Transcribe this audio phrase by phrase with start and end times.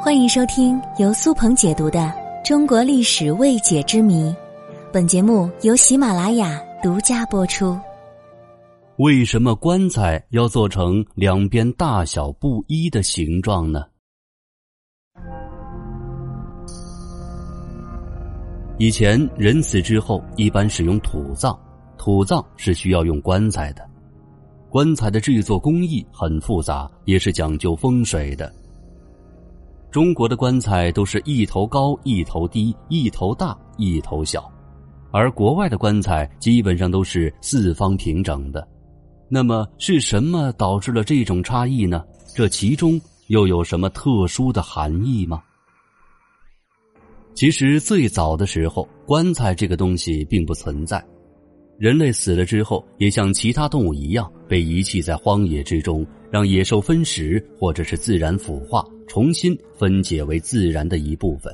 [0.00, 1.98] 欢迎收听由苏鹏解读的
[2.46, 4.30] 《中国历史未解之谜》，
[4.92, 7.76] 本节目由喜马拉雅独家播出。
[8.98, 13.84] 为什么棺材要做成两边大小不一的形状呢？
[18.78, 21.58] 以前人死之后一般使用土葬，
[21.96, 23.84] 土葬是需要用棺材的。
[24.70, 28.52] 棺材的制作工艺很复杂，也是讲究风水的。
[29.90, 34.50] 中国的棺材都是一头高一头低，一头大一头小，
[35.10, 38.66] 而国外的棺材基本上都是四方平整的。
[39.30, 42.04] 那么是什么导致了这种差异呢？
[42.34, 45.42] 这其中又有什么特殊的含义吗？
[47.34, 51.02] 其实最早的时候，棺材这个东西并不存在。
[51.78, 61.52] 人类死了之后，也像其他动物一样被遗弃在荒野之中，让野兽分食，或者是自然腐化，重新分解为自然的一部分。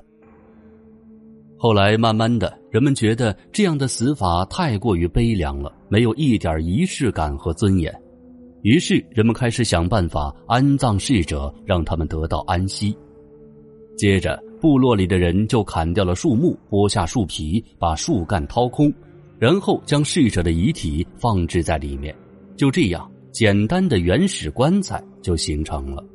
[1.56, 7.94] 后来慢慢的，人们觉得这样的死法太过于悲凉了，没有一点仪式感和尊严，
[8.62, 12.94] 于是人们开始想办法安葬逝者，让他们得到安息。
[13.96, 18.92] 接着，部落里的人就砍掉了树木，剥下树皮，把树干掏空。
[19.36, 22.14] 然后将逝者的遗体放置在里面，
[22.56, 26.06] 就这样，简单的原始棺材就形成了。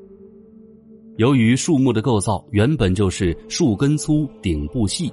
[1.18, 5.12] 由于树木的构造原本就是树根粗、顶部细，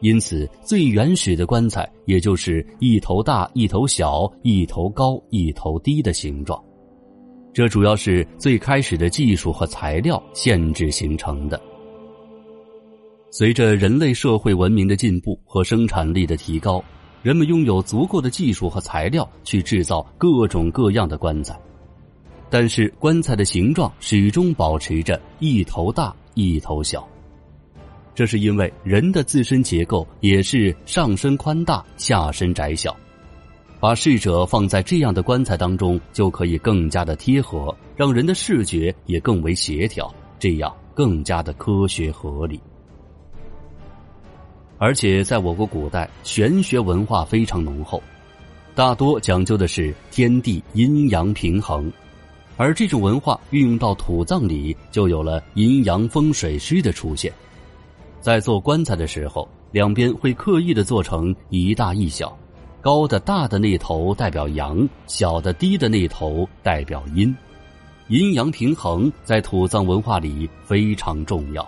[0.00, 6.60] 因此最原始的棺材也就是一头大、一头小、一头高、一头低的形状。
[7.52, 11.62] 这主要是最开始的技术和材料限制形成的。
[13.30, 16.82] 随着人类社会文明的进步和生产力的提高。
[17.24, 21.58] 人们拥有足够的技术和材料去制造各种各样的棺材，
[22.50, 27.08] 但是棺材的形状始终保持着一头大一头小。
[28.14, 32.94] 这是因为人的自身结构也是上身宽大下身窄小，
[33.80, 42.60] 把逝者放在这样的棺材当中就可以更加的贴合，让人的视觉也更为协调，这样更加的科学合理。
[44.76, 48.02] 而且在我国古代，玄学文化非常浓厚，
[48.74, 51.90] 大多讲究的是天地阴阳平衡，
[52.56, 57.32] 而这种文化运用到土葬里，就有了阴阳风水师的出现。
[58.20, 62.36] 在做棺材的时候，两边会刻意的做成一大一小，
[62.80, 67.34] 高的大的那头代表阳，小的低的那头代表阴，
[68.08, 71.66] 阴阳平衡在土葬文化里非常重要。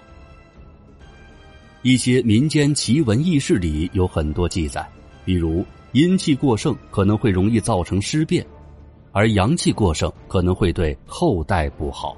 [1.87, 4.85] 一些民间奇闻异事里有很多记载，
[5.25, 8.45] 比如阴气过盛可能会容易造成尸变，
[9.13, 12.17] 而阳气过盛可能会对后代不好。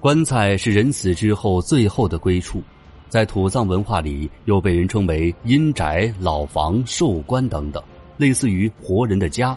[0.00, 2.62] 棺材是人死之后最后的归处，
[3.10, 7.82] 在土葬文化里又被人称为阴宅、老房、寿棺等等，
[8.16, 9.54] 类似于活人的家，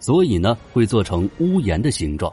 [0.00, 2.30] 所以呢会做成屋檐的形状，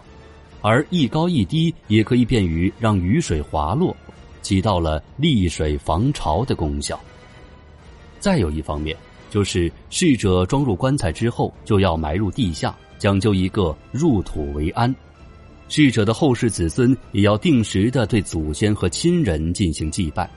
[0.59, 3.95] 而一高一低也可以便于让雨水滑落。
[4.49, 6.99] 起到了利水防潮的功效。
[8.19, 8.97] 再有一方面，
[9.29, 14.93] 就是逝者装入棺材之后，就要埋入地下，讲究一个入土为安。
[15.67, 20.27] 逝者的后世子孙也要定时的对祖先和亲人进行祭拜。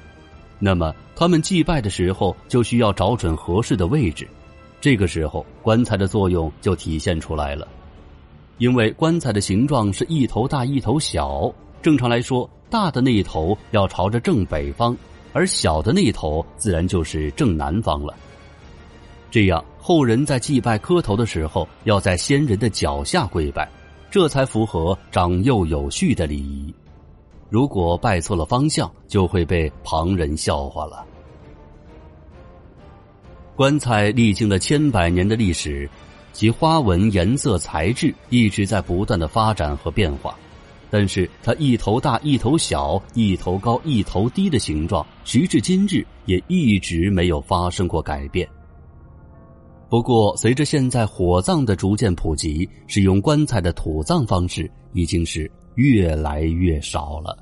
[0.58, 4.28] 那么，他们祭拜的时候，就需要找准合适的位置。
[4.78, 7.66] 这个时候，棺材的作用就体现出来了。
[8.58, 11.50] 因为棺材的形状是一头大一头小，
[11.80, 12.46] 正常来说。
[12.72, 14.96] 大的那一头要朝着正北方，
[15.34, 18.14] 而小的那一头自然就是正南方了。
[19.30, 23.68] 这样后人在祭拜磕头的时候，要在先人的脚下跪拜，
[24.10, 26.74] 这才符合长幼有序的礼仪。
[27.50, 31.04] 如果拜错了方向，就会被旁人笑话了。
[33.54, 35.86] 棺材历经了千百年的历史，
[36.32, 40.34] 其花纹、颜色、材质一直在不断的发展和变化。
[40.92, 48.46] 但是它一头大一头小，一头高一头低的形状，时至今日也一直没有发生过改变。
[49.88, 57.41] 不过，随着现在火葬的逐渐普及，使用棺材的土葬方式已经是越来越少了。